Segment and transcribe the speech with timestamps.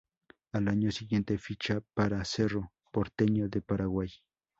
[0.53, 4.09] Al año siguiente ficha para Cerro Porteño de Paraguay.